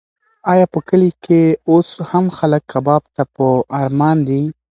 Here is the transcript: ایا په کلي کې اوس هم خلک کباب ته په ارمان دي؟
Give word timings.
ایا 0.51 0.65
په 0.73 0.79
کلي 0.87 1.11
کې 1.23 1.41
اوس 1.69 1.89
هم 2.09 2.25
خلک 2.37 2.61
کباب 2.71 3.03
ته 3.15 3.23
په 3.35 3.45
ارمان 3.83 4.17
دي؟ 4.27 4.43